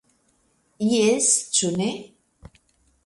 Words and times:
Jes, 0.93 1.29
ĉu 1.59 1.71
ne. 1.83 1.91